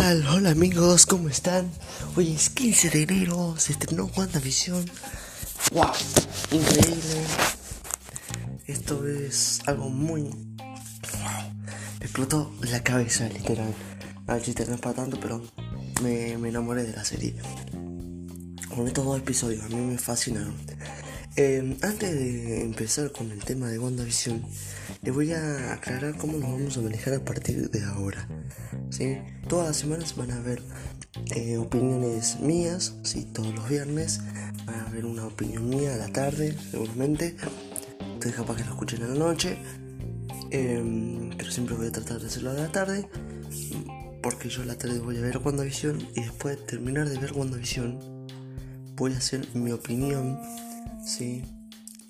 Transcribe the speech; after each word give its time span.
tal? 0.00 0.26
Hola 0.28 0.50
amigos, 0.52 1.04
¿cómo 1.04 1.28
están? 1.28 1.70
Hoy 2.16 2.32
es 2.32 2.48
15 2.48 2.88
de 2.88 3.02
enero, 3.02 3.54
se 3.58 3.72
estrenó 3.72 4.06
WandaVision. 4.16 4.82
¡Wow! 5.72 5.90
Increíble. 6.52 7.22
Esto 8.66 9.06
es 9.06 9.60
algo 9.66 9.90
muy... 9.90 10.22
¡Wow! 10.22 11.52
Me 11.98 12.06
explotó 12.06 12.50
la 12.62 12.82
cabeza, 12.82 13.28
literal. 13.28 13.74
A 14.26 14.34
ver, 14.34 14.42
chiste 14.42 14.64
no 14.64 14.76
es 14.76 14.80
para 14.80 14.94
tanto, 14.94 15.20
pero 15.20 15.42
me, 16.02 16.38
me 16.38 16.48
enamoré 16.48 16.84
de 16.84 16.92
la 16.94 17.04
serie. 17.04 17.34
Con 18.74 18.86
estos 18.86 19.04
dos 19.04 19.18
episodios, 19.18 19.62
a 19.64 19.68
mí 19.68 19.74
me 19.74 19.98
fascinaron. 19.98 20.54
Eh, 21.42 21.78
antes 21.80 22.12
de 22.12 22.60
empezar 22.60 23.12
con 23.12 23.30
el 23.30 23.42
tema 23.42 23.68
de 23.68 23.78
WandaVision, 23.78 24.42
les 25.00 25.14
voy 25.14 25.32
a 25.32 25.72
aclarar 25.72 26.18
cómo 26.18 26.34
nos 26.34 26.52
vamos 26.52 26.76
a 26.76 26.82
manejar 26.82 27.14
a 27.14 27.24
partir 27.24 27.70
de 27.70 27.82
ahora. 27.82 28.28
¿sí? 28.90 29.16
Todas 29.48 29.68
las 29.68 29.76
semanas 29.78 30.14
van 30.16 30.32
a 30.32 30.36
haber 30.36 30.60
eh, 31.34 31.56
opiniones 31.56 32.40
mías, 32.40 32.94
¿sí? 33.04 33.24
todos 33.24 33.54
los 33.54 33.66
viernes 33.70 34.20
van 34.66 34.80
a 34.80 34.86
haber 34.88 35.06
una 35.06 35.24
opinión 35.24 35.66
mía 35.66 35.94
a 35.94 35.96
la 35.96 36.08
tarde, 36.08 36.54
seguramente. 36.70 37.34
Ustedes 38.16 38.36
capaz 38.36 38.56
que 38.56 38.64
lo 38.64 38.72
escuchen 38.72 39.02
a 39.04 39.08
la 39.08 39.14
noche, 39.14 39.56
eh, 40.50 41.30
pero 41.38 41.50
siempre 41.50 41.74
voy 41.74 41.86
a 41.86 41.92
tratar 41.92 42.20
de 42.20 42.26
hacerlo 42.26 42.50
a 42.50 42.52
la 42.52 42.70
tarde. 42.70 43.08
Porque 44.22 44.50
yo 44.50 44.60
a 44.60 44.66
la 44.66 44.76
tarde 44.76 44.98
voy 44.98 45.16
a 45.16 45.22
ver 45.22 45.38
WandaVision 45.38 46.06
y 46.14 46.20
después 46.20 46.58
de 46.58 46.66
terminar 46.66 47.08
de 47.08 47.18
ver 47.18 47.32
WandaVision 47.32 48.26
voy 48.94 49.14
a 49.14 49.16
hacer 49.16 49.48
mi 49.54 49.72
opinión 49.72 50.38
¿sí? 51.04 51.44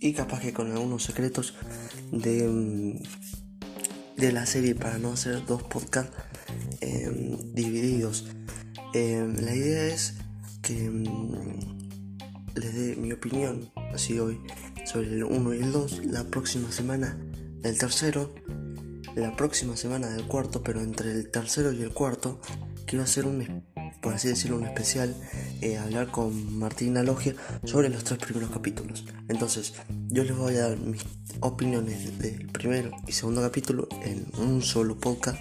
Y 0.01 0.13
capaz 0.13 0.41
que 0.41 0.53
con 0.53 0.71
algunos 0.73 1.05
secretos 1.05 1.55
de, 2.11 2.49
mm, 2.49 3.03
de 4.17 4.33
la 4.33 4.47
serie 4.47 4.75
para 4.75 4.99
no 4.99 5.13
hacer 5.13 5.45
dos 5.47 5.63
podcasts 5.63 6.17
em, 6.81 7.37
divididos. 7.55 8.27
Em, 8.95 9.37
la 9.37 9.55
idea 9.55 9.87
es 9.87 10.15
que 10.63 10.91
mm, 10.91 11.81
les 12.55 12.75
dé 12.75 12.97
mi 12.97 13.13
opinión, 13.13 13.71
así 13.95 14.19
hoy, 14.19 14.41
sobre 14.85 15.09
el 15.09 15.25
1 15.25 15.55
y 15.55 15.59
el 15.59 15.73
2, 15.73 16.07
la 16.07 16.25
próxima 16.25 16.73
semana 16.73 17.19
del 17.63 17.79
tercero, 17.79 18.35
la 19.15 19.37
próxima 19.37 19.77
semana 19.77 20.09
del 20.09 20.27
cuarto, 20.27 20.63
pero 20.63 20.81
entre 20.81 21.13
el 21.13 21.31
tercero 21.31 21.73
y 21.73 21.83
el 21.83 21.93
cuarto 21.93 22.41
quiero 22.87 23.05
hacer 23.05 23.27
un 23.27 23.65
por 24.01 24.15
así 24.15 24.29
decirlo, 24.29 24.57
un 24.57 24.65
especial, 24.65 25.15
eh, 25.61 25.77
hablar 25.77 26.11
con 26.11 26.59
Martina 26.59 27.03
Logia 27.03 27.35
sobre 27.65 27.89
los 27.91 28.05
tres 28.05 28.19
primeros 28.19 28.51
capítulos. 28.51 29.05
Entonces, 29.29 29.75
yo 30.09 30.25
les 30.25 30.37
voy 30.37 30.57
a 30.57 30.69
dar 30.69 30.79
mis 30.79 31.03
opiniones 31.41 32.19
del 32.19 32.47
primero 32.49 32.91
y 33.07 33.13
segundo 33.13 33.43
capítulo 33.43 33.89
en 34.03 34.27
un 34.39 34.63
solo 34.63 34.99
podcast. 34.99 35.39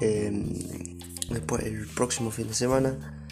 Em, 0.00 0.46
después, 1.30 1.64
el 1.64 1.86
próximo 1.88 2.30
fin 2.30 2.48
de 2.48 2.54
semana, 2.54 3.26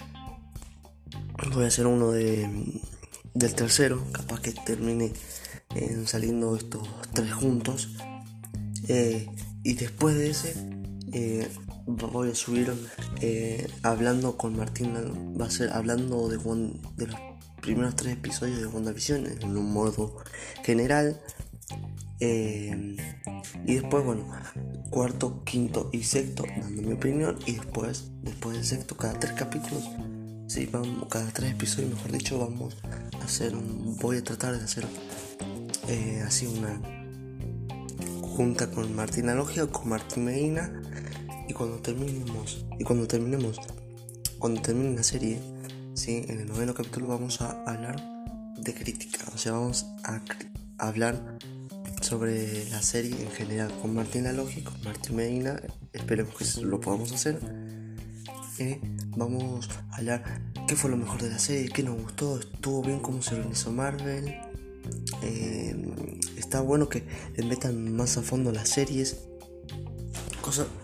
voy 1.52 1.64
a 1.64 1.68
hacer 1.68 1.86
uno 1.86 2.12
de, 2.12 2.80
del 3.34 3.54
tercero, 3.54 4.04
capaz 4.12 4.40
que 4.40 4.52
termine 4.52 5.12
eh, 5.74 6.02
saliendo 6.06 6.56
estos 6.56 6.86
tres 7.14 7.32
juntos. 7.32 7.96
Eh, 8.88 9.28
y 9.62 9.74
después 9.74 10.14
de 10.14 10.30
ese, 10.30 10.54
voy 11.86 12.30
a 12.30 12.34
subir 12.34 12.72
eh, 13.20 13.68
hablando 13.82 14.36
con 14.36 14.56
Martín, 14.56 14.94
va 15.40 15.46
a 15.46 15.50
ser 15.50 15.70
hablando 15.70 16.28
de, 16.28 16.36
de 16.96 17.06
los 17.06 17.20
primeros 17.60 17.96
tres 17.96 18.14
episodios 18.14 18.60
de 18.60 18.66
WandaVision 18.66 19.26
en 19.26 19.56
un 19.56 19.72
modo 19.72 20.16
general. 20.64 21.20
Eh, 22.18 22.96
y 23.66 23.74
después, 23.74 24.04
bueno, 24.04 24.26
cuarto, 24.90 25.42
quinto 25.44 25.90
y 25.92 26.02
sexto, 26.02 26.44
dando 26.60 26.82
mi 26.82 26.92
opinión. 26.94 27.38
Y 27.46 27.52
después, 27.52 28.10
después 28.22 28.56
del 28.56 28.64
sexto, 28.64 28.96
cada 28.96 29.18
tres 29.18 29.32
capítulos, 29.32 29.84
sí, 30.48 30.66
vamos, 30.66 31.06
cada 31.08 31.30
tres 31.32 31.52
episodios, 31.52 31.90
mejor 31.90 32.12
dicho, 32.12 32.38
vamos 32.38 32.76
a 33.20 33.24
hacer 33.24 33.54
un, 33.54 33.96
voy 34.00 34.18
a 34.18 34.24
tratar 34.24 34.58
de 34.58 34.64
hacer 34.64 34.86
eh, 35.88 36.22
así 36.26 36.46
una 36.46 36.80
junta 38.22 38.70
con 38.70 38.94
Martín 38.94 39.28
Alogia 39.28 39.64
o 39.64 39.70
con 39.70 39.88
Martín 39.88 40.24
Medina 40.24 40.82
y 41.48 41.52
cuando 41.52 41.78
terminemos, 41.78 42.64
y 42.78 42.84
cuando 42.84 43.06
terminemos, 43.06 43.58
cuando 44.38 44.60
termine 44.60 44.96
la 44.96 45.02
serie, 45.02 45.40
¿sí? 45.94 46.24
en 46.28 46.40
el 46.40 46.46
noveno 46.46 46.74
capítulo 46.74 47.08
vamos 47.08 47.40
a 47.40 47.62
hablar 47.64 48.02
de 48.58 48.74
crítica, 48.74 49.24
o 49.34 49.38
sea, 49.38 49.52
vamos 49.52 49.86
a, 50.04 50.20
hablar 50.78 51.38
sobre 52.02 52.68
la 52.70 52.82
serie 52.82 53.20
en 53.20 53.30
general 53.30 53.72
con 53.80 53.94
Martín 53.94 54.24
La 54.24 54.32
Lógica, 54.32 54.70
con 54.70 54.84
Martín 54.84 55.16
Medina, 55.16 55.60
esperemos 55.92 56.34
que 56.34 56.62
lo 56.62 56.80
podamos 56.80 57.12
hacer. 57.12 57.40
Eh, 58.58 58.80
vamos 59.16 59.68
a 59.90 59.96
hablar 59.96 60.42
qué 60.66 60.76
fue 60.76 60.90
lo 60.90 60.96
mejor 60.96 61.22
de 61.22 61.30
la 61.30 61.38
serie, 61.38 61.68
qué 61.68 61.82
nos 61.82 62.00
gustó, 62.00 62.38
estuvo 62.40 62.82
bien 62.82 63.00
cómo 63.00 63.22
se 63.22 63.34
organizó 63.34 63.70
Marvel. 63.70 64.36
Eh, 65.22 65.76
está 66.36 66.60
bueno 66.60 66.88
que 66.88 67.04
le 67.36 67.44
metan 67.44 67.94
más 67.94 68.16
a 68.16 68.22
fondo 68.22 68.52
las 68.52 68.68
series 68.68 69.18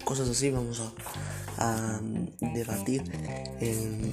cosas, 0.04 0.28
así 0.28 0.50
vamos 0.50 0.82
a, 1.58 2.00
mm, 2.02 2.52
debatir 2.54 3.02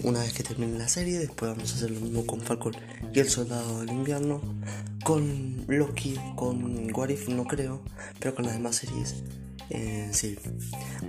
una 0.04 0.20
vez 0.20 0.34
que 0.34 0.44
termine 0.44 0.78
la 0.78 0.88
serie. 0.88 1.18
Después 1.20 1.52
vamos 1.52 1.72
a 1.72 1.76
hacer 1.76 1.92
lo 1.92 2.00
mismo 2.00 2.26
con 2.26 2.42
Falcon 2.42 2.74
y 3.14 3.20
el 3.20 3.30
Soldado 3.30 3.80
del 3.80 3.90
Invierno. 3.90 4.42
Con 5.04 5.66
Loki, 5.68 6.20
con 6.36 6.94
What 6.94 7.10
no 7.30 7.46
creo, 7.46 7.82
pero 8.20 8.36
con 8.36 8.46
las 8.46 8.54
demás 8.54 8.76
series. 8.76 9.24
Eh, 9.70 10.10
sí. 10.12 10.38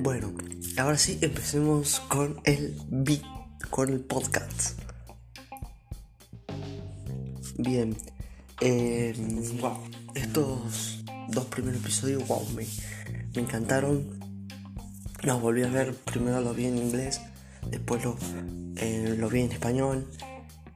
Bueno, 0.01 0.33
ahora 0.79 0.97
sí, 0.97 1.19
empecemos 1.21 2.01
con 2.09 2.41
el 2.45 2.81
beat, 2.89 3.23
con 3.71 3.91
el 3.91 4.01
podcast. 4.01 4.79
Bien, 7.59 7.95
eh, 8.61 9.15
wow, 9.61 9.79
estos 10.15 11.05
dos 11.29 11.45
primeros 11.47 11.81
episodios, 11.81 12.27
wow, 12.27 12.47
me, 12.55 12.67
me 13.35 13.43
encantaron. 13.43 14.30
Los 15.23 15.39
volví 15.39 15.63
a 15.65 15.69
ver, 15.69 15.95
primero 15.95 16.41
lo 16.41 16.55
vi 16.55 16.65
en 16.65 16.79
inglés, 16.79 17.21
después 17.71 18.03
lo, 18.03 18.17
eh, 18.77 19.15
lo 19.19 19.29
vi 19.29 19.43
en 19.43 19.53
español. 19.53 20.11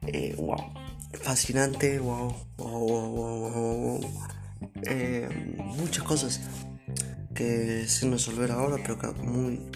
Eh, 0.06 0.34
wow, 0.36 0.58
fascinante, 1.12 1.98
wow, 1.98 2.34
wow, 2.58 2.86
wow, 2.86 3.10
wow, 3.10 4.00
eh, 4.82 5.56
muchas 5.78 6.04
cosas 6.04 6.40
que 7.34 7.86
sin 7.88 8.12
resolver 8.12 8.50
ahora, 8.50 8.76
pero 8.82 8.98
que 8.98 9.08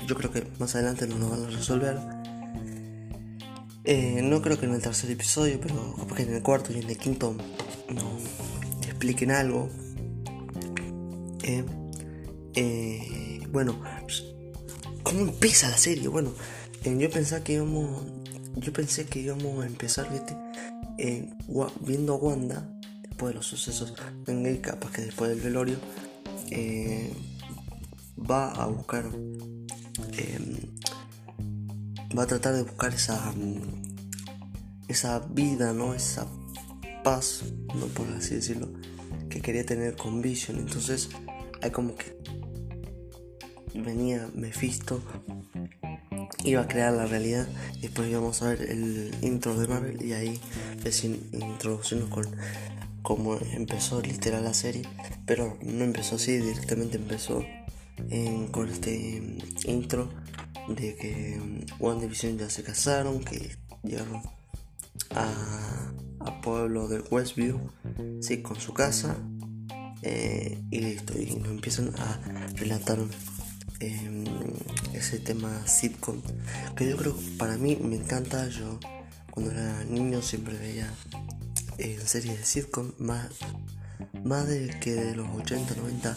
yo 0.06 0.14
creo 0.14 0.30
que 0.30 0.46
más 0.58 0.74
adelante 0.74 1.06
no 1.06 1.16
nos 1.18 1.30
van 1.30 1.44
a 1.46 1.48
resolver. 1.48 1.98
no 4.22 4.42
creo 4.42 4.60
que 4.60 4.66
en 4.66 4.74
el 4.74 4.82
tercer 4.82 5.10
episodio, 5.10 5.58
pero 5.62 5.96
que 6.14 6.24
en 6.24 6.34
el 6.34 6.42
cuarto 6.42 6.74
y 6.74 6.80
en 6.80 6.90
el 6.90 6.98
quinto 6.98 7.34
no 7.88 8.18
expliquen 8.82 9.30
algo. 9.30 9.70
bueno, 13.50 13.80
¿Cómo 15.08 15.22
empieza 15.22 15.70
la 15.70 15.78
serie? 15.78 16.06
Bueno, 16.08 16.34
eh, 16.84 16.94
yo 16.98 17.08
pensaba 17.08 17.42
que 17.42 17.54
íbamos. 17.54 18.04
Yo 18.56 18.74
pensé 18.74 19.06
que 19.06 19.20
íbamos 19.20 19.64
a 19.64 19.66
empezar, 19.66 20.06
eh, 20.98 21.30
viendo 21.80 22.12
a 22.12 22.16
Wanda, 22.16 22.68
después 23.00 23.32
de 23.32 23.36
los 23.36 23.46
sucesos 23.46 23.94
en 24.26 24.44
el 24.44 24.60
capaz 24.60 24.92
que 24.92 25.00
después 25.00 25.30
del 25.30 25.40
velorio, 25.40 25.78
eh, 26.50 27.10
va 28.18 28.50
a 28.50 28.66
buscar. 28.66 29.06
Em, 30.12 30.56
va 32.14 32.24
a 32.24 32.26
tratar 32.26 32.56
de 32.56 32.62
buscar 32.64 32.92
esa. 32.92 33.32
esa 34.88 35.20
vida, 35.20 35.72
¿no? 35.72 35.94
Esa 35.94 36.26
paz, 37.02 37.44
no 37.74 37.86
por 37.86 38.08
así 38.08 38.34
decirlo, 38.34 38.68
que 39.30 39.40
quería 39.40 39.64
tener 39.64 39.96
con 39.96 40.20
Vision. 40.20 40.58
Entonces, 40.58 41.08
hay 41.62 41.70
como 41.70 41.94
que 41.94 42.14
venía 43.74 44.28
Mephisto, 44.34 45.02
iba 46.44 46.62
a 46.62 46.68
crear 46.68 46.92
la 46.92 47.06
realidad. 47.06 47.48
Después 47.80 48.08
íbamos 48.08 48.42
a 48.42 48.50
ver 48.50 48.62
el 48.62 49.14
intro 49.22 49.58
de 49.58 49.68
Marvel 49.68 50.04
y 50.04 50.12
ahí 50.12 50.40
introducirnos 51.32 52.08
con 52.08 52.26
cómo 53.02 53.38
empezó 53.52 54.00
literal 54.00 54.44
la 54.44 54.54
serie. 54.54 54.82
Pero 55.26 55.56
no 55.62 55.84
empezó 55.84 56.16
así, 56.16 56.36
directamente 56.38 56.96
empezó 56.96 57.44
con 58.52 58.68
este 58.68 59.38
intro 59.64 60.08
de 60.68 60.94
que 60.96 61.40
One 61.80 62.02
Division 62.02 62.38
ya 62.38 62.48
se 62.50 62.62
casaron, 62.62 63.24
que 63.24 63.56
llegaron 63.82 64.22
a, 65.14 65.92
a 66.20 66.40
pueblo 66.40 66.88
de 66.88 67.00
Westview, 67.00 67.60
sí, 68.20 68.42
con 68.42 68.60
su 68.60 68.72
casa. 68.72 69.16
Eh, 70.02 70.62
y 70.70 70.78
listo, 70.78 71.20
y 71.20 71.34
nos 71.34 71.48
empiezan 71.48 71.92
a 71.96 72.20
relatar 72.54 72.98
Em, 73.80 74.24
ese 74.92 75.18
tema 75.20 75.66
sitcom 75.66 76.20
que 76.76 76.88
yo 76.88 76.96
creo 76.96 77.14
para 77.38 77.56
mí 77.56 77.76
me 77.76 77.96
encanta. 77.96 78.48
Yo 78.48 78.78
cuando 79.30 79.52
era 79.52 79.84
niño 79.84 80.20
siempre 80.22 80.56
veía 80.58 80.92
en 81.78 82.00
series 82.00 82.38
de 82.38 82.44
sitcom 82.44 82.92
más 82.98 83.28
más 84.24 84.48
de 84.48 84.68
que 84.80 84.94
de 84.94 85.14
los 85.14 85.28
80 85.28 85.74
90 85.76 86.16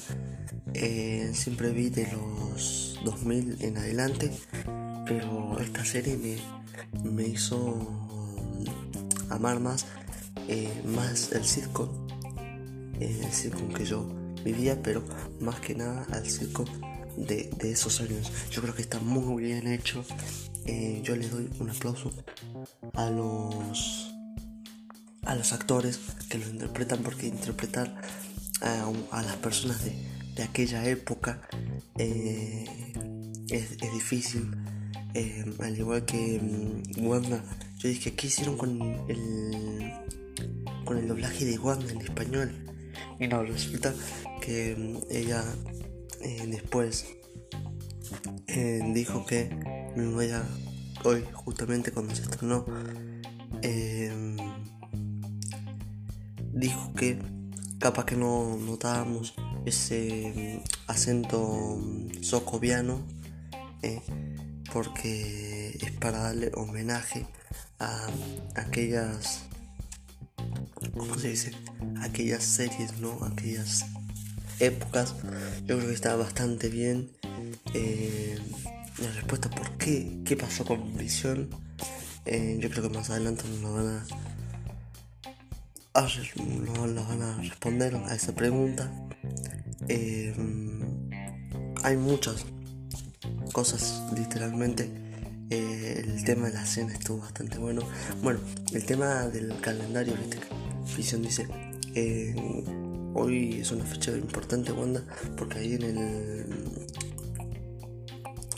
eh, 0.73 1.31
siempre 1.33 1.71
vi 1.71 1.89
de 1.89 2.11
los 2.11 2.99
2000 3.05 3.57
en 3.61 3.77
adelante 3.77 4.31
pero 5.05 5.59
esta 5.59 5.83
serie 5.83 6.17
me, 6.17 6.37
me 7.09 7.27
hizo 7.27 8.01
amar 9.29 9.59
más, 9.59 9.85
eh, 10.47 10.81
más 10.85 11.31
el 11.31 11.43
sitcom, 11.43 11.89
eh, 12.99 13.21
el 13.23 13.31
sitcom 13.31 13.73
que 13.73 13.85
yo 13.85 14.07
vivía, 14.43 14.81
pero 14.81 15.03
más 15.39 15.59
que 15.59 15.75
nada 15.75 16.05
al 16.11 16.25
sitcom 16.29 16.65
de, 17.17 17.49
esos 17.61 18.01
años. 18.01 18.31
Yo 18.51 18.61
creo 18.61 18.75
que 18.75 18.81
está 18.81 18.99
muy 18.99 19.43
bien 19.43 19.67
hecho. 19.67 20.03
Eh, 20.65 21.01
yo 21.03 21.15
le 21.15 21.27
doy 21.27 21.49
un 21.59 21.69
aplauso 21.69 22.11
a 22.93 23.09
los 23.09 24.07
a 25.23 25.35
los 25.35 25.53
actores 25.53 25.99
que 26.29 26.39
lo 26.39 26.47
interpretan 26.47 26.99
porque 27.03 27.27
interpretar 27.27 28.01
a, 28.61 29.21
las 29.21 29.35
personas 29.37 29.83
de, 29.83 29.93
de 30.35 30.43
aquella 30.43 30.85
época 30.85 31.41
es, 31.97 32.69
es, 33.49 33.77
difícil 33.93 34.51
eh, 35.13 35.43
al 35.59 35.77
igual 35.77 36.05
que 36.05 36.39
mm, 36.41 37.05
Wanda, 37.05 37.43
yo 37.77 37.89
dije, 37.89 38.13
¿qué 38.13 38.27
hicieron 38.27 38.57
con 38.57 38.81
el, 39.09 39.93
con 40.85 40.97
el 40.97 41.07
doblaje 41.07 41.45
de 41.45 41.59
Wanda 41.59 41.91
en 41.91 42.01
español? 42.01 42.51
Y 43.19 43.27
no, 43.27 43.43
resulta 43.43 43.93
que 44.41 44.75
mm, 44.75 44.97
ella 45.13 45.43
eh, 46.23 46.45
después 46.47 47.05
eh, 48.47 48.81
dijo 48.93 49.25
que 49.25 49.49
ella, 49.95 50.43
hoy, 51.03 51.23
justamente 51.33 51.91
cuando 51.91 52.15
se 52.15 52.23
estrenó, 52.23 52.65
dijo 56.53 56.93
que 56.93 57.17
capaz 57.79 58.05
que 58.05 58.15
no 58.15 58.57
notábamos 58.57 59.33
ese 59.65 60.59
mm, 60.59 60.89
acento 60.89 61.79
socoviano 62.21 63.05
porque 64.71 65.77
es 65.81 65.91
para 65.91 66.19
darle 66.19 66.51
homenaje 66.55 67.25
a 67.79 68.07
aquellas 68.55 69.43
¿cómo 70.97 71.17
se 71.17 71.29
dice? 71.29 71.51
aquellas 72.01 72.43
series 72.43 72.99
no 72.99 73.23
aquellas 73.23 73.85
épocas 74.61 75.15
yo 75.65 75.77
creo 75.77 75.87
que 75.87 75.93
está 75.93 76.15
bastante 76.15 76.69
bien 76.69 77.09
eh, 77.73 78.37
la 79.01 79.11
respuesta 79.11 79.49
por 79.49 79.77
qué 79.77 80.21
qué 80.23 80.37
pasó 80.37 80.63
con 80.65 80.95
Visión 80.97 81.49
eh, 82.25 82.57
yo 82.59 82.69
creo 82.69 82.83
que 82.83 82.97
más 82.97 83.09
adelante 83.09 83.43
nos 83.49 83.59
lo 83.61 83.73
van 83.73 83.87
a 83.87 84.05
nos 85.93 87.07
van 87.07 87.21
a 87.21 87.37
responder 87.41 87.95
a 87.95 88.15
esa 88.15 88.33
pregunta 88.33 88.91
eh, 89.87 90.33
hay 91.83 91.97
muchas 91.97 92.45
cosas 93.51 94.03
literalmente. 94.15 94.89
El 95.49 96.23
tema 96.23 96.47
de 96.47 96.53
la 96.53 96.65
cena 96.65 96.93
estuvo 96.93 97.17
bastante 97.17 97.57
bueno. 97.57 97.81
Bueno, 98.23 98.39
el 98.73 98.85
tema 98.85 99.27
del 99.27 99.59
calendario, 99.59 100.13
¿viste? 100.15 100.37
Visión 100.95 101.21
dice, 101.21 101.45
hoy 103.13 103.59
es 103.61 103.71
una 103.71 103.85
fecha 103.85 104.11
importante, 104.11 104.71
Wanda, 104.71 105.03
porque 105.37 105.59
ahí 105.59 105.73
en 105.73 105.83
el... 105.83 106.45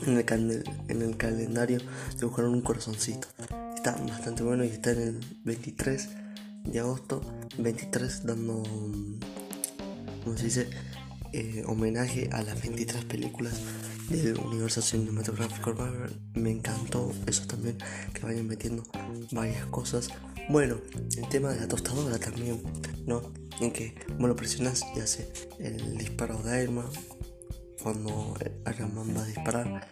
En 0.06 0.18
el, 0.18 0.64
en 0.90 1.02
el 1.02 1.16
calendario 1.16 1.80
dibujaron 2.20 2.54
un 2.54 2.62
corazoncito. 2.62 3.28
Está 3.76 3.96
bastante 4.06 4.44
bueno 4.44 4.66
y 4.66 4.68
está 4.68 4.92
en 4.92 5.00
el 5.00 5.20
23 5.46 6.10
de 6.66 6.80
agosto. 6.80 7.22
23 7.58 8.26
dando... 8.26 8.64
¿Cómo 10.24 10.38
se 10.38 10.44
dice? 10.46 10.70
Eh, 11.32 11.64
homenaje 11.66 12.30
a 12.32 12.44
las 12.44 12.62
23 12.62 13.06
películas 13.06 13.54
del 14.10 14.38
universo 14.38 14.82
cinematográfico 14.82 15.74
Me 16.36 16.52
encantó 16.52 17.12
eso 17.26 17.48
también, 17.48 17.78
que 18.14 18.22
vayan 18.22 18.48
metiendo 18.48 18.84
varias 19.32 19.66
cosas. 19.68 20.10
Bueno, 20.50 20.78
el 21.18 21.28
tema 21.30 21.52
de 21.52 21.62
la 21.62 21.68
tostadora 21.68 22.20
también, 22.20 22.62
¿no? 23.08 23.32
En 23.60 23.72
que 23.72 23.96
vos 24.18 24.28
lo 24.28 24.36
presionas 24.36 24.84
y 24.96 25.00
hace 25.00 25.32
el 25.60 25.98
disparo 25.98 26.38
de 26.44 26.64
Iron 26.64 26.90
cuando 27.82 28.36
Iron 28.74 29.16
va 29.16 29.24
a 29.24 29.28
disparar. 29.28 29.88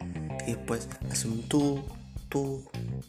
Y 0.47 0.53
después 0.53 0.87
hace 1.09 1.27
un 1.27 1.43
tú, 1.43 1.83
tú, 2.29 2.65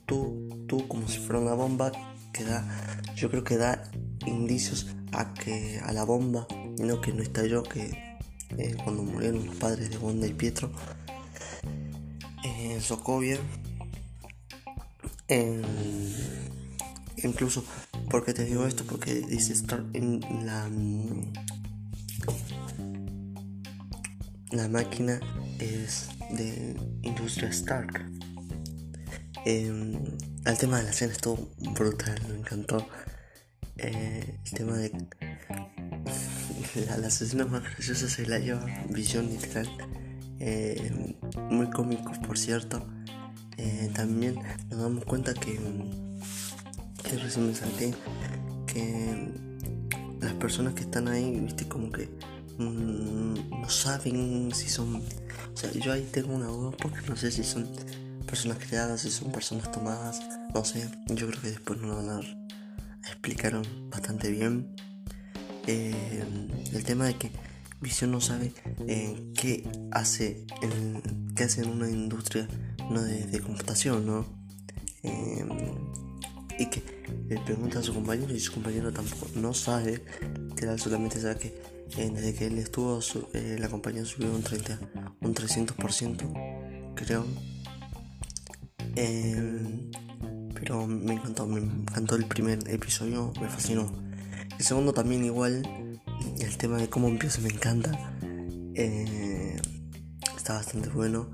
tú, 0.07 0.65
tú, 0.67 0.89
como 0.89 1.09
si 1.09 1.19
fuera 1.19 1.41
una 1.41 1.55
bomba 1.55 1.93
que 2.33 2.45
da, 2.45 3.01
yo 3.15 3.31
creo 3.31 3.45
que 3.45 3.57
da 3.57 3.91
indicios 4.27 4.89
a 5.13 5.35
que 5.35 5.81
a 5.85 5.93
la 5.93 6.05
bomba, 6.05 6.47
no 6.79 7.01
que 7.01 7.13
no 7.13 7.23
yo, 7.45 7.63
que 7.63 8.17
eh, 8.59 8.77
cuando 8.83 9.03
murieron 9.03 9.47
los 9.47 9.57
padres 9.57 9.91
de 9.91 9.99
Wanda 9.99 10.27
y 10.27 10.35
Pietro 10.35 10.71
en 12.45 12.81
Sokovia. 12.81 13.39
incluso, 17.23 17.65
porque 18.13 18.35
te 18.35 18.45
digo 18.45 18.67
esto? 18.67 18.85
Porque 18.85 19.23
dice 19.23 19.55
estar 19.55 19.83
en 19.95 20.21
la, 20.45 20.71
la 24.51 24.69
máquina 24.69 25.19
es 25.59 26.11
de 26.31 26.77
Industria 27.01 27.49
Stark. 27.49 28.05
el 29.47 30.59
tema 30.61 30.77
de 30.77 30.83
la 30.85 30.91
escena 30.91 31.13
estuvo 31.13 31.51
brutal, 31.75 32.21
me 32.29 32.37
encantó. 32.37 32.87
Eh, 33.79 34.39
el 34.45 34.53
tema 34.53 34.77
de 34.77 34.91
la, 36.87 36.99
la 36.99 37.07
asesina 37.07 37.47
más 37.47 37.63
graciosa 37.63 38.09
se 38.11 38.27
la 38.27 38.39
lleva 38.39 38.67
Visión 38.91 39.31
literal. 39.31 39.69
Eh, 40.39 41.17
muy 41.51 41.71
cómicos 41.71 42.19
por 42.19 42.37
cierto. 42.37 42.87
Eh, 43.57 43.91
también 43.95 44.35
nos 44.69 44.81
damos 44.81 45.05
cuenta 45.07 45.33
que, 45.33 45.59
recién 47.17 47.47
me 47.47 47.55
salté, 47.55 47.95
que 48.67 49.33
las 50.21 50.35
personas 50.35 50.75
que 50.75 50.83
están 50.83 51.09
ahí, 51.09 51.41
viste, 51.41 51.67
como 51.67 51.91
que 51.91 52.09
no 52.59 53.69
saben 53.69 54.51
si 54.55 54.69
son. 54.69 54.97
O 54.97 55.57
sea, 55.57 55.71
yo 55.73 55.93
ahí 55.93 56.09
tengo 56.13 56.35
una 56.35 56.47
duda 56.47 56.71
porque 56.81 57.01
no 57.09 57.17
sé 57.17 57.31
si 57.31 57.45
son 57.45 57.69
personas 58.27 58.59
creadas, 58.59 59.03
si 59.03 59.11
son 59.11 59.33
personas 59.33 59.71
tomadas, 59.73 60.21
no 60.55 60.65
sé. 60.65 60.89
Yo 61.09 61.29
creo 61.29 61.41
que 61.41 61.51
después 61.51 61.81
nos 61.81 61.97
van 61.97 62.09
a 62.11 62.21
explicar 63.09 63.61
bastante 63.91 64.31
bien. 64.31 64.75
Eh, 65.67 66.25
el 66.73 66.85
tema 66.85 67.07
de 67.07 67.15
que 67.15 67.31
Visión 67.81 68.13
no 68.13 68.21
sabe 68.21 68.53
eh, 68.87 69.33
qué 69.35 69.69
hace 69.91 70.47
en, 70.63 71.35
qué 71.35 71.45
hace 71.45 71.65
una 71.65 71.91
industria 71.91 72.47
¿no? 72.91 73.03
de, 73.03 73.41
computación, 73.41 74.07
¿no? 74.07 74.25
Eh, 75.03 75.45
y 76.63 76.67
que 76.67 76.83
le 77.29 77.39
pregunta 77.41 77.81
a 77.81 77.83
su 77.83 77.93
compañero 77.93 78.33
y 78.35 78.41
su 78.41 78.53
compañero 78.53 78.93
tampoco 78.93 79.27
no 79.35 79.53
sabe, 79.53 80.03
él 80.57 80.79
solamente 80.79 81.21
sabe 81.21 81.37
que 81.39 81.55
desde 81.97 82.35
que 82.35 82.47
él 82.47 82.59
estuvo 82.59 83.01
la 83.59 83.69
compañía 83.69 84.05
subió 84.05 84.33
un 84.33 84.43
30, 84.43 84.79
un 85.21 85.35
300%, 85.35 86.95
creo. 86.95 87.27
pero 90.55 90.87
me 90.87 91.15
encantó, 91.15 91.47
me 91.47 91.61
encantó 91.61 92.15
el 92.15 92.27
primer 92.27 92.61
episodio, 92.69 93.33
me 93.41 93.49
fascinó. 93.49 93.93
El 94.57 94.65
segundo 94.65 94.93
también 94.93 95.25
igual, 95.25 95.63
el 96.39 96.57
tema 96.59 96.77
de 96.77 96.89
cómo 96.89 97.09
empieza 97.09 97.41
me 97.41 97.49
encanta. 97.49 97.91
Eh, 98.75 99.57
está 100.37 100.55
bastante 100.55 100.89
bueno. 100.91 101.31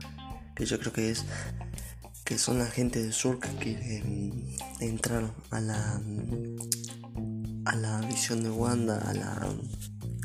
Que 0.56 0.64
yo 0.64 0.80
creo 0.80 0.92
que 0.92 1.11
es 1.11 1.25
que 2.28 2.37
son 2.37 2.58
la 2.58 2.66
gente 2.66 3.02
de 3.02 3.11
Sur 3.11 3.40
que 3.40 3.49
quieren 3.56 4.44
entrar 4.80 5.32
a 5.50 5.61
la 5.62 5.99
a 7.64 7.75
la 7.75 8.00
visión 8.02 8.42
de 8.42 8.50
Wanda, 8.50 8.99
a 8.99 9.14
la 9.14 9.49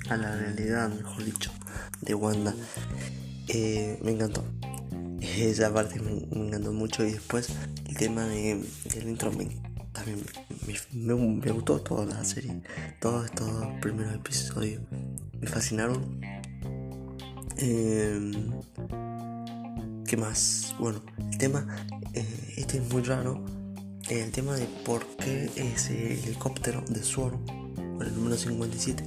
a 0.10 0.18
la 0.18 0.36
realidad, 0.36 0.90
mejor 0.90 1.24
dicho, 1.24 1.50
de 2.02 2.14
Wanda. 2.14 2.54
Eh, 3.48 3.98
me 4.04 4.12
encantó. 4.12 4.44
Esa 5.22 5.74
parte 5.74 5.98
me, 6.02 6.12
encantó 6.46 6.74
mucho 6.74 7.06
y 7.06 7.14
después 7.14 7.48
el 7.88 7.96
tema 7.96 8.26
de, 8.26 8.62
del 8.94 9.08
intro 9.08 9.32
también 9.94 10.26
me, 10.92 11.52
gustó 11.54 11.80
toda 11.80 12.06
la 12.06 12.26
serie, 12.26 12.64
todos 13.00 13.28
estos 13.28 13.66
primeros 13.80 14.14
episodios 14.16 14.82
me 15.40 15.48
fascinaron. 15.48 16.20
Eh, 17.56 18.34
¿Qué 20.14 20.18
más? 20.18 20.76
Bueno, 20.78 21.02
el 21.18 21.38
tema, 21.40 21.66
eh, 22.14 22.54
este 22.58 22.78
es 22.78 22.88
muy 22.94 23.02
raro, 23.02 23.44
el 24.12 24.32
tema 24.32 24.56
de 24.56 24.68
por 24.86 25.04
qué 25.18 25.50
ese 25.56 26.14
helicóptero 26.14 26.84
de 26.88 27.02
Sword, 27.02 27.40
el 28.00 28.14
número 28.14 28.38
57, 28.38 29.04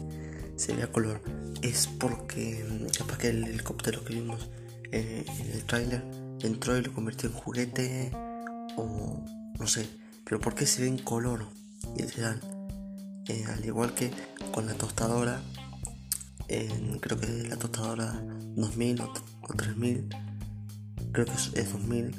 se 0.57 0.75
ve 0.75 0.83
a 0.83 0.91
color. 0.91 1.23
Es 1.63 1.87
porque 1.87 2.67
capaz 2.99 3.19
que 3.19 3.29
el 3.29 3.45
helicóptero 3.45 4.05
que 4.05 4.15
vimos 4.15 4.51
eh, 4.91 5.25
en 5.29 5.53
el 5.53 5.63
trailer 5.63 6.03
entró 6.43 6.77
y 6.77 6.83
lo 6.83 6.93
convirtió 6.93 7.29
en 7.29 7.37
juguete 7.37 8.11
o 8.77 9.25
no 9.61 9.67
sé 9.69 9.89
pero 10.25 10.41
¿por 10.41 10.57
qué 10.57 10.67
se 10.67 10.83
ve 10.83 10.89
en 10.89 10.99
color? 10.99 11.47
Literal. 11.97 12.41
Eh, 13.29 13.45
al 13.47 13.65
igual 13.65 13.95
que 13.95 14.11
con 14.51 14.67
la 14.67 14.75
tostadora, 14.75 15.41
creo 16.49 17.21
que 17.21 17.29
la 17.49 17.57
tostadora 17.57 18.21
2000 18.57 19.03
o, 19.03 19.13
3000, 19.57 20.09
creo 21.17 21.25
que 21.25 21.61
es, 21.61 21.73
2000, 21.73 22.15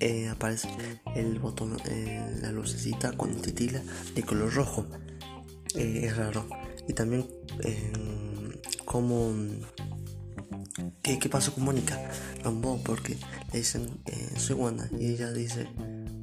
eh, 0.00 0.28
aparece 0.28 0.68
el 1.14 1.38
botón, 1.38 1.76
eh, 1.84 2.38
la 2.40 2.52
lucecita 2.52 3.12
cuando 3.12 3.42
titila 3.42 3.82
de 4.14 4.22
color 4.22 4.54
rojo. 4.54 4.86
es 5.74 6.16
raro. 6.16 6.48
Y 6.88 6.94
también 6.94 7.26
como... 8.86 9.30
¿Qué, 11.02 11.18
¿Qué, 11.18 11.28
pasó 11.28 11.52
con 11.52 11.64
Mónica 11.64 12.00
Rambo? 12.42 12.80
Porque 12.82 13.18
le 13.52 13.58
dicen, 13.58 14.00
soy 14.38 14.56
Wanda. 14.56 14.88
Y 14.98 15.08
ella 15.12 15.30
dice, 15.30 15.68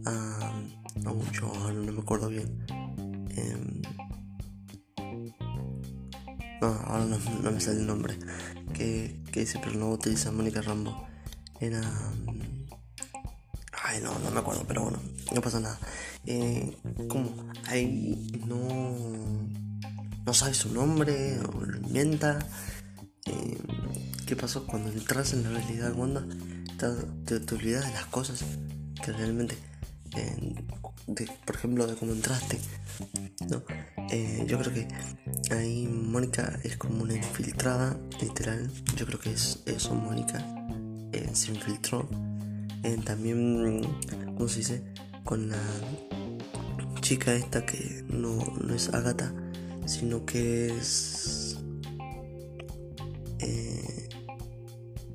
ah, 0.05 0.59
no, 1.03 1.13
mucho, 1.13 1.51
no 1.71 1.91
me 1.91 2.01
acuerdo 2.01 2.29
bien. 2.29 2.65
Em, 3.35 3.81
no, 6.61 6.67
ahora 6.67 7.05
no, 7.05 7.51
me 7.51 7.59
sale 7.59 7.81
el 7.81 7.87
nombre. 7.87 8.17
Que, 8.73 9.19
dice, 9.33 9.59
pero 9.63 9.77
no 9.77 9.91
utiliza 9.91 10.31
Mónica 10.31 10.61
Rambo. 10.61 11.07
Era. 11.61 11.79
Ay, 13.83 14.01
no, 14.01 14.17
no 14.17 14.31
me 14.31 14.39
acuerdo, 14.39 14.65
pero 14.67 14.81
bueno, 14.81 14.99
no 15.31 15.41
pasa 15.41 15.59
nada. 15.59 15.77
Eh, 16.25 16.75
como 17.07 17.51
ahí 17.67 18.43
no. 18.47 18.97
No 20.25 20.33
sabe 20.33 20.55
su 20.55 20.73
nombre, 20.73 21.39
o 21.39 21.63
lo 21.63 21.77
inventa. 21.77 22.39
Eh, 23.27 23.59
¿Qué 24.25 24.35
pasó 24.35 24.65
cuando 24.65 24.89
entras 24.89 25.33
en 25.33 25.43
la 25.43 25.49
realidad, 25.51 25.93
Wanda? 25.95 26.25
Te, 27.25 27.39
te, 27.39 27.55
olvidas 27.55 27.85
de 27.85 27.91
las 27.91 28.05
cosas 28.05 28.43
que 29.03 29.11
realmente. 29.11 29.55
por 31.45 31.55
ejemplo, 31.55 31.85
de 31.85 31.95
cómo 31.95 32.13
entraste. 32.13 32.59
¿no? 33.49 33.61
Eh, 34.09 34.45
yo 34.47 34.57
creo 34.59 34.73
que 34.73 34.87
ahí 35.53 35.85
Mónica 35.87 36.59
es 36.63 36.75
como 36.77 37.03
una 37.03 37.13
infiltrada, 37.13 37.99
literal. 38.19 38.71
Yo 38.95 39.05
creo 39.05 39.19
que 39.19 39.31
es 39.31 39.61
eso, 39.67 39.93
Mónica. 39.93 40.60
Eh, 41.31 41.35
se 41.35 41.51
infiltró. 41.51 42.07
Eh, 42.83 42.97
también, 43.05 43.81
¿cómo 44.35 44.47
se 44.47 44.59
dice? 44.59 44.83
Con 45.23 45.49
la 45.49 45.61
chica 47.01 47.33
esta 47.33 47.65
que 47.65 48.03
no, 48.09 48.35
no 48.61 48.73
es 48.73 48.93
Agatha, 48.93 49.33
sino 49.85 50.25
que 50.25 50.67
es... 50.67 51.57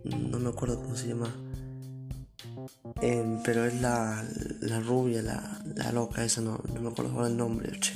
no 0.04 0.38
me 0.38 0.48
acuerdo 0.48 0.82
cómo 0.82 0.96
se 0.96 1.08
llama. 1.08 1.34
pero 3.44 3.64
es 3.64 3.80
la, 3.80 4.24
la 4.60 4.80
rubia, 4.80 5.22
la, 5.22 5.62
la, 5.74 5.92
loca, 5.92 6.24
esa 6.24 6.40
no, 6.40 6.60
no 6.72 6.80
me 6.80 6.88
acuerdo 6.88 7.26
el 7.26 7.36
nombre, 7.36 7.78
che. 7.80 7.92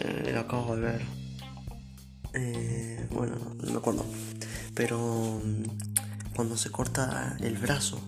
Eh, 0.00 0.32
lo 0.32 0.40
acabo 0.40 0.76
de 0.76 0.82
ver. 0.82 1.02
Eh, 2.34 3.06
bueno, 3.10 3.36
no, 3.62 3.72
me 3.72 3.78
acuerdo. 3.78 4.04
Pero 4.74 5.40
mm, 5.42 5.95
cuando 6.36 6.56
se 6.56 6.70
corta 6.70 7.36
el 7.40 7.56
brazo, 7.56 7.98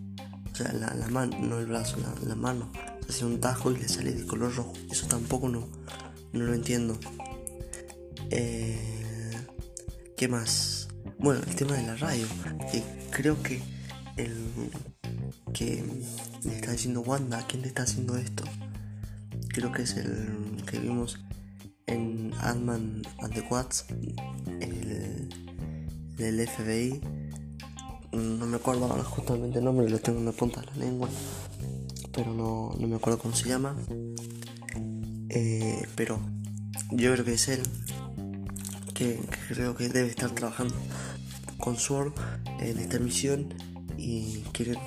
o 0.53 0.55
sea, 0.55 0.73
la, 0.73 1.09
mano, 1.09 1.37
no 1.41 1.59
el 1.59 1.67
brazo, 1.67 1.97
la, 2.27 2.35
mano, 2.35 2.71
se 3.07 3.11
hace 3.11 3.25
un 3.25 3.41
tajo 3.41 3.73
y 3.73 3.79
le 3.79 3.89
sale 3.89 4.13
de 4.13 4.27
color 4.27 4.55
rojo. 4.55 4.75
Eso 4.91 5.07
tampoco 5.07 5.49
no, 5.49 5.67
no 6.33 6.45
lo 6.45 6.53
entiendo. 6.53 6.99
Eh, 8.31 9.35
¿Qué 10.17 10.29
más? 10.29 10.89
Bueno, 11.19 11.41
el 11.47 11.57
tema 11.57 11.75
de 11.75 11.87
la 11.87 11.97
radio. 11.97 12.27
Que 12.71 12.83
creo 13.11 13.43
que 13.43 13.63
el 14.17 14.35
que 15.55 15.85
le 16.45 16.55
está 16.57 16.73
diciendo 16.73 17.01
Wanda, 17.01 17.47
¿quién 17.49 17.63
le 17.63 17.69
está 17.69 17.85
haciendo 17.85 18.17
esto? 18.17 18.45
Creo 19.49 19.73
que 19.73 19.83
es 19.83 19.97
el 19.97 20.63
que 20.67 20.79
vimos 20.79 21.19
en 21.87 22.33
Ant-Man 22.41 23.03
and 23.21 23.35
the 23.35 23.43
Quads, 23.43 23.87
el, 24.61 25.29
FBI. 26.49 27.18
No 28.13 28.47
me 28.47 28.57
acuerdo 28.57 28.87
ahora 28.87 29.05
justamente 29.05 29.59
el 29.59 29.65
nombre, 29.65 29.89
lo 29.89 29.99
tengo 29.99 30.19
en 30.19 30.25
la 30.25 30.33
punta 30.33 30.61
de 30.61 30.67
la 30.69 30.77
lengua, 30.77 31.09
pero 32.13 32.33
no, 32.33 32.75
me 32.79 32.97
acuerdo 32.97 33.19
cómo 33.19 33.35
se 33.35 33.49
llama. 33.49 33.77
Eh, 35.29 35.87
pero 35.95 36.19
yo 36.91 37.13
creo 37.13 37.25
que 37.25 37.35
es 37.35 37.49
él, 37.49 37.63
que, 38.95 39.21
creo 39.49 39.77
que 39.77 39.89
debe 39.89 40.09
estar 40.09 40.31
trabajando 40.31 40.75
con 41.59 41.77
Sword 41.77 42.15
en 42.61 42.79
esta 42.79 42.99
misión 42.99 43.55
y 43.99 44.43
quieren 44.53 44.79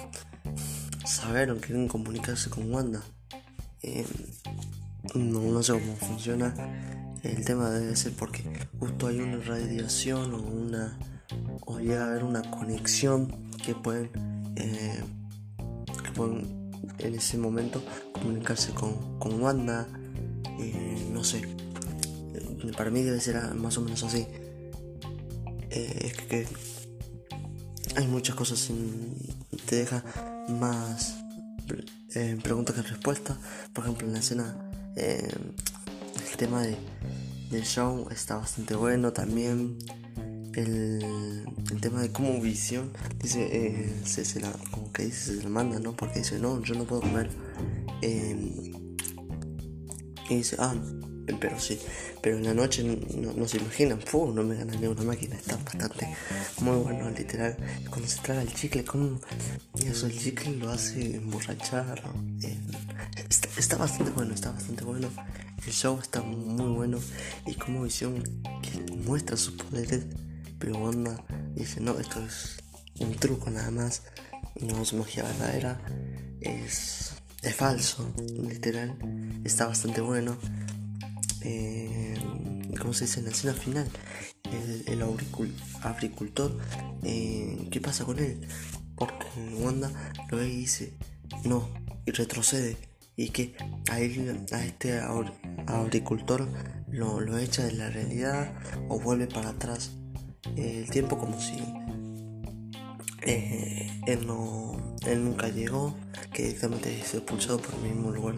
saber 1.05 1.51
o 1.51 1.61
quieren 1.61 1.87
comunicarse 1.87 2.49
con 2.49 2.73
Wanda. 2.73 3.03
Eh, 3.83 4.05
no, 5.13 5.41
no 5.41 5.61
sé 5.61 5.73
cómo 5.73 5.95
funciona. 5.95 6.53
El 7.23 7.45
tema 7.45 7.69
debe 7.69 7.95
ser 7.95 8.13
porque 8.13 8.43
justo 8.79 9.07
hay 9.07 9.19
una 9.19 9.37
radiación 9.37 10.33
o 10.33 10.41
una 10.41 10.97
o 11.65 11.79
llega 11.79 12.05
a 12.05 12.07
haber 12.07 12.23
una 12.23 12.41
conexión 12.41 13.51
que 13.63 13.75
pueden, 13.75 14.09
eh, 14.55 15.03
que 16.03 16.11
pueden 16.11 16.71
en 16.99 17.15
ese 17.15 17.37
momento 17.37 17.83
comunicarse 18.13 18.73
con, 18.73 19.19
con 19.19 19.41
Wanda. 19.41 19.87
Eh, 20.59 21.09
no 21.11 21.23
sé. 21.23 21.39
Eh, 21.39 22.71
para 22.75 22.89
mí 22.89 23.01
debe 23.01 23.19
ser 23.19 23.53
más 23.55 23.77
o 23.77 23.81
menos 23.81 24.03
así. 24.03 24.27
es 25.69 26.17
que, 26.17 26.47
hay 27.95 28.07
muchas 28.07 28.35
cosas 28.35 28.59
sin, 28.59 29.17
te 29.65 29.77
deja 29.77 30.03
más 30.49 31.17
preguntas 32.43 32.75
que 32.75 32.81
respuestas. 32.81 33.37
Por 33.73 33.83
ejemplo, 33.83 34.07
en 34.07 34.13
la 34.13 34.19
escena 34.19 34.71
el 34.95 36.37
tema 36.37 36.61
de, 36.61 36.77
del 37.49 37.63
show 37.63 38.07
está 38.11 38.37
bastante 38.37 38.75
bueno 38.75 39.11
también. 39.11 39.77
El, 40.53 41.45
tema 41.81 42.01
de 42.01 42.11
cómo 42.11 42.39
visión 42.41 42.91
dice 43.19 43.47
eh, 43.51 43.93
se, 44.05 44.39
la 44.39 44.51
como 44.69 44.91
que 44.91 45.05
dice 45.05 45.37
se 45.37 45.43
la 45.43 45.49
manda 45.49 45.79
no 45.79 45.95
porque 45.95 46.19
dice 46.19 46.37
no 46.37 46.61
yo 46.61 46.75
no 46.75 46.83
puedo 46.83 47.01
comer 47.01 47.29
eh, 48.01 48.61
y 50.29 50.35
dice 50.35 50.57
ah 50.59 50.75
pero 51.39 51.59
sí 51.59 51.79
pero 52.21 52.37
en 52.37 52.43
la 52.43 52.53
noche 52.53 52.83
no, 52.83 53.47
se 53.47 53.57
imaginan 53.57 53.99
no 54.13 54.43
me 54.43 54.55
gana 54.55 54.75
ni 54.75 54.85
una 54.85 55.03
máquina 55.03 55.35
está 55.35 55.55
bastante 55.57 56.07
muy 56.61 56.77
bueno 56.77 57.09
literal. 57.09 57.57
Cuando 57.89 58.07
se 58.07 58.21
traga 58.21 58.41
el 58.41 58.53
chicle 58.53 58.83
con 58.83 59.19
eso 59.85 60.05
el 60.05 60.17
chicle 60.17 60.55
lo 60.57 60.69
hace 60.69 61.15
emborrachar 61.15 62.03
está, 63.57 63.77
bastante 63.77 64.11
bueno 64.11 64.33
está 64.33 64.51
bastante 64.51 64.83
bueno. 64.83 65.09
El 65.65 65.73
show 65.73 65.99
está 65.99 66.21
muy 66.21 66.73
bueno. 66.73 66.99
Y 67.45 67.53
como 67.55 67.83
visión 67.83 68.23
que 68.61 68.93
muestra 68.95 69.37
sus 69.37 69.53
poderes 69.53 70.05
onda 70.69 71.23
dice 71.55 71.79
no 71.81 71.99
esto 71.99 72.23
es 72.23 72.57
un 72.99 73.15
truco 73.15 73.49
nada 73.49 73.71
más 73.71 74.03
no 74.59 74.81
es 74.81 74.93
magia 74.93 75.23
verdadera 75.23 75.81
es 76.39 77.13
es 77.41 77.55
falso 77.55 78.13
literal 78.47 78.97
está 79.43 79.65
bastante 79.65 80.01
bueno 80.01 80.37
eh, 81.43 82.13
¿cómo 82.79 82.93
se 82.93 83.05
dice? 83.05 83.19
En 83.19 83.25
la 83.25 83.31
escena 83.31 83.53
final, 83.53 83.87
el, 84.87 85.01
agricultor, 85.81 86.57
eh, 87.03 87.67
¿qué 87.71 87.81
pasa 87.81 88.05
con 88.05 88.19
él? 88.19 88.47
Porque 88.95 89.25
Wanda 89.57 89.91
lo 90.29 90.37
ve 90.37 90.47
y 90.47 90.57
dice, 90.57 90.93
no, 91.43 91.69
y 92.05 92.11
retrocede. 92.11 92.77
Y 93.15 93.29
que 93.29 93.55
a 93.91 93.99
este 93.99 94.99
agricultor 95.67 96.47
lo, 96.89 97.19
lo 97.19 97.37
echa 97.37 97.63
de 97.63 97.73
la 97.73 97.89
realidad 97.89 98.53
o 98.87 98.99
vuelve 98.99 99.27
para 99.27 99.49
atrás 99.49 99.91
el 100.57 100.89
tiempo 100.89 101.17
como 101.17 101.39
si 101.39 101.57
eh, 103.23 103.89
él, 104.07 104.25
no, 104.25 104.73
él 105.05 105.23
nunca 105.23 105.47
llegó, 105.49 105.95
que 106.33 106.43
directamente 106.43 106.99
es 106.99 107.13
expulsado 107.13 107.59
por 107.59 107.75
el 107.75 107.81
mismo 107.81 108.11
lugar 108.11 108.35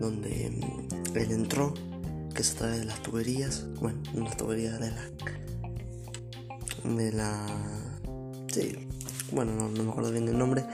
donde 0.00 0.50
mm, 0.50 1.16
él 1.16 1.30
entró 1.30 1.74
que 2.34 2.42
es 2.42 2.52
a 2.52 2.58
través 2.58 2.80
de 2.80 2.84
las 2.86 3.02
tuberías, 3.02 3.64
bueno, 3.80 4.00
las 4.14 4.36
tuberías 4.36 4.80
de 4.80 4.90
la... 4.90 5.10
de 6.96 7.12
la... 7.12 7.46
sí, 8.52 8.88
bueno, 9.30 9.52
no, 9.52 9.68
me 9.68 9.90
acuerdo 9.90 10.10
bien 10.10 10.28
el 10.28 10.36
nombre, 10.36 10.64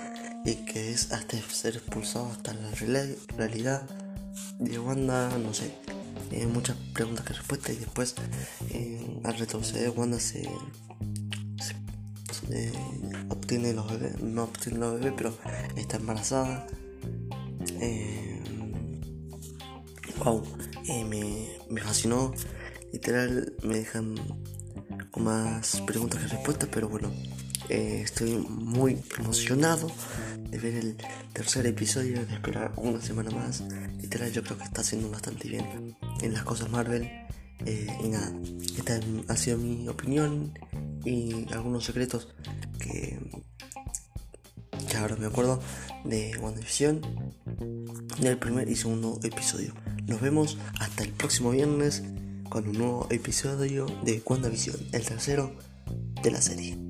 y 0.45 0.55
que 0.65 0.91
es 0.91 1.13
hasta 1.13 1.37
ser 1.51 1.77
expulsado 1.77 2.31
hasta 2.31 2.55
la 2.55 2.71
realidad 3.37 3.83
de 4.59 4.79
Wanda, 4.79 5.37
no 5.39 5.53
sé, 5.53 5.75
eh, 6.31 6.47
muchas 6.47 6.77
preguntas 6.93 7.25
que 7.25 7.35
respuestas 7.35 7.75
y 7.75 7.79
después 7.79 8.15
eh, 8.71 9.21
al 9.25 9.37
retroceder 9.37 9.91
Wanda 9.91 10.21
se, 10.21 10.49
eh, 12.51 12.73
obtiene 13.29 13.73
los 13.73 13.91
bebés, 13.91 14.21
no 14.21 14.45
obtiene 14.45 14.79
los 14.79 14.95
bebés, 14.95 15.15
pero 15.17 15.35
está 15.77 15.97
embarazada. 15.97 16.67
wow, 20.25 20.43
me, 21.09 21.81
fascinó. 21.81 22.33
Literal, 22.93 23.53
me 23.63 23.77
dejan 23.77 24.15
con 25.11 25.25
más 25.25 25.81
preguntas 25.87 26.21
que 26.23 26.29
respuestas, 26.29 26.69
pero 26.73 26.89
bueno, 26.89 27.11
eh, 27.71 28.01
estoy 28.03 28.35
muy 28.49 28.99
emocionado 29.17 29.93
de 30.51 30.59
ver 30.59 30.75
el 30.75 30.97
tercer 31.33 31.67
episodio, 31.67 32.27
de 32.27 32.35
esperar 32.35 32.73
una 32.77 33.01
semana 33.01 33.31
más. 33.31 33.63
Literal, 34.01 34.33
yo 34.33 34.43
creo 34.43 34.59
que 34.59 34.65
está 34.65 34.81
haciendo 34.81 35.09
bastante 35.09 35.49
bien 35.49 35.97
en 36.21 36.33
las 36.33 36.43
cosas 36.43 36.69
Marvel. 36.69 37.09
Eh, 37.65 37.87
y 38.03 38.09
nada, 38.09 38.33
esta 38.77 38.99
ha 39.29 39.37
sido 39.37 39.59
mi 39.59 39.87
opinión 39.87 40.53
y 41.05 41.47
algunos 41.53 41.85
secretos 41.85 42.29
que, 42.81 43.21
ya 44.91 45.03
ahora 45.03 45.15
me 45.15 45.27
acuerdo, 45.27 45.61
de 46.05 46.37
WandaVision, 46.39 47.03
del 48.21 48.37
primer 48.39 48.69
y 48.69 48.75
segundo 48.75 49.21
episodio. 49.23 49.75
Nos 50.07 50.21
vemos 50.21 50.59
hasta 50.81 51.05
el 51.05 51.13
próximo 51.13 51.53
viernes 51.53 52.03
con 52.49 52.67
un 52.67 52.79
nuevo 52.79 53.07
episodio 53.11 53.87
de 54.03 54.21
WandaVision, 54.27 54.89
el 54.91 55.05
tercero 55.05 55.55
de 56.21 56.31
la 56.33 56.43
serie. 56.43 56.90